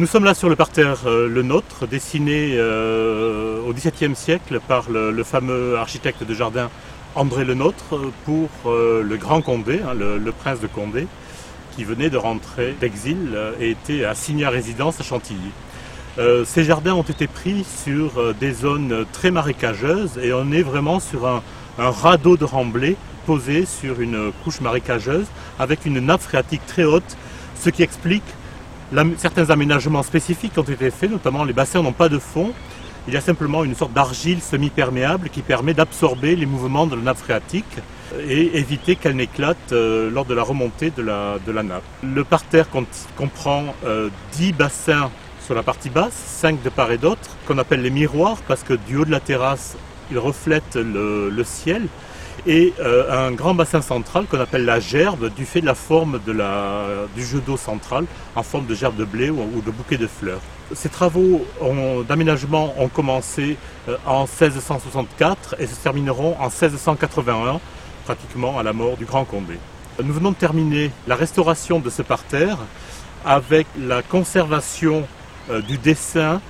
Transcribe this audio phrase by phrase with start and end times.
[0.00, 4.88] Nous sommes là sur le parterre euh, Le Nôtre, dessiné euh, au XVIIe siècle par
[4.88, 6.70] le, fameux architecte de jardin
[7.14, 11.06] André Le Nôtre pour euh, le Grand Condé, hein, le, prince de Condé,
[11.76, 15.52] qui venait de rentrer d'exil et était assigné à résidence à Chantilly.
[16.46, 21.26] ces jardins ont été pris sur des zones très marécageuses et on est vraiment sur
[21.26, 21.42] un,
[21.78, 25.26] un radeau de remblai posé sur une couche marécageuse
[25.58, 27.18] avec une nappe phréatique très haute,
[27.60, 28.24] ce qui explique
[29.16, 32.52] certains aménagements spécifiques ont été faits, notamment les bassins n'ont pas de fond.
[33.08, 37.02] Il y a simplement une sorte d'argile semi-perméable qui permet d'absorber les mouvements de la
[37.02, 37.78] nappe phréatique
[38.28, 41.82] et éviter qu'elle n'éclate euh, lors de la remontée de la, nappe.
[42.02, 42.68] Le parterre
[43.16, 44.10] comprend 10 euh,
[44.58, 45.10] bassins
[45.44, 48.74] sur la partie basse, 5 de part et d'autre, qu'on appelle les miroirs parce que
[48.74, 49.76] du haut de la terrasse,
[50.10, 51.88] ils reflètent le ciel
[52.46, 56.20] et euh, un grand bassin central qu'on appelle la gerbe du fait de la forme
[57.14, 60.40] du jeu d'eau central en forme de gerbe de blé ou, de bouquet de fleurs.
[60.72, 61.44] Ces travaux
[62.08, 63.56] d'aménagement ont commencé
[63.88, 67.60] euh, en 1664 et se termineront en 1681,
[68.04, 69.58] pratiquement à la mort du Grand Condé.
[70.02, 72.58] Nous venons de terminer la restauration de ce parterre
[73.24, 75.06] avec la conservation
[75.50, 76.40] euh, du dessin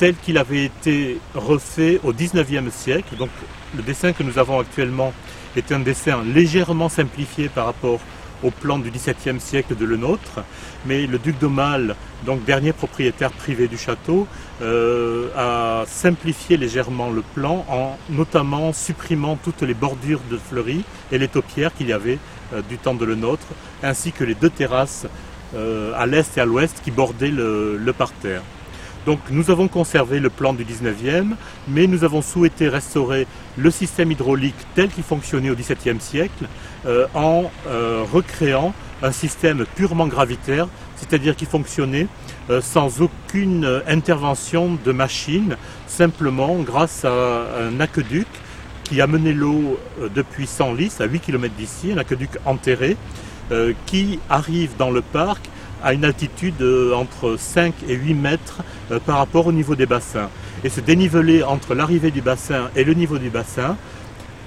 [0.00, 3.16] tel qu'il avait été refait au 19e siècle.
[3.18, 3.28] Donc
[3.76, 5.12] le dessin que nous avons actuellement
[5.56, 8.00] est un dessin légèrement simplifié par rapport
[8.42, 10.40] au plan du XVIIe siècle de le nôtre,
[10.86, 14.26] mais le duc d'Aumale, donc dernier propriétaire privé du château,
[14.62, 21.18] euh, a simplifié légèrement le plan en notamment supprimant toutes les bordures de fleuris et
[21.18, 22.18] les taupières qu'il y avait
[22.54, 23.48] euh, du temps de le nôtre,
[23.82, 25.06] ainsi que les deux terrasses
[25.54, 28.40] euh, à l'est et à l'ouest qui bordaient le parterre.
[29.06, 31.34] Donc nous avons conservé le plan du 19e,
[31.68, 36.46] mais nous avons souhaité restaurer le système hydraulique tel qu'il fonctionnait au XVIIe siècle
[36.86, 42.08] euh, en euh, recréant un système purement gravitaire, c'est-à-dire qui fonctionnait
[42.50, 45.56] euh, sans aucune intervention de machine,
[45.86, 48.26] simplement grâce à un aqueduc
[48.84, 49.78] qui amenait l'eau
[50.14, 52.96] depuis Senlis, à 8 km d'ici, un aqueduc enterré,
[53.86, 55.49] qui arrive dans le parc
[55.82, 59.86] à une altitude euh, entre 5 et 8 mètres euh, par rapport au niveau des
[59.86, 60.30] bassins.
[60.64, 63.76] Et ce dénivelé entre l'arrivée du bassin et le niveau du bassin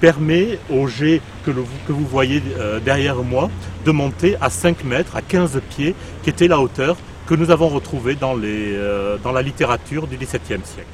[0.00, 3.50] permet au jet que, vous voyez euh, derrière moi
[3.84, 6.96] de monter à 5 mètres, à 15 pieds, qui était la hauteur
[7.26, 10.88] que nous avons retrouvée dans, dans la littérature du XVIIe siècle.